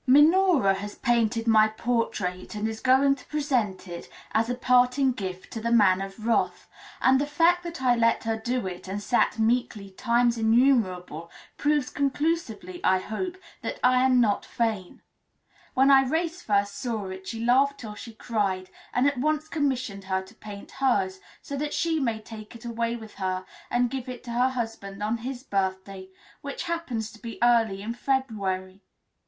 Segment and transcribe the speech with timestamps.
[0.07, 5.53] Minora has painted my portrait, and is going to present it as a parting gift
[5.53, 6.67] to the Man of Wrath;
[6.99, 11.91] and the fact that I let her do it, and sat meekly times innumerable, proves
[11.91, 15.03] conclusively, I hope, that I am not vain.
[15.75, 20.23] When Irais first saw it she laughed till she cried, and at once commissioned her
[20.23, 24.23] to paint hers, so that she may take it away with her and give it
[24.23, 26.09] to her husband on his birthday,
[26.41, 28.81] which happens to be early in February.